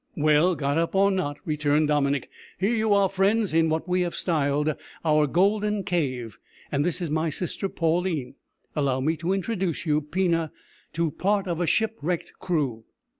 [0.17, 4.15] "Well, got up or not," returned Dominick, "here you are, friends, in what we have
[4.15, 4.73] styled
[5.05, 6.39] our golden cave,
[6.71, 8.33] and this is my sister Pauline
[8.75, 10.51] allow me to introduce you, Pina,
[10.93, 12.83] to part of a shipwrecked crew."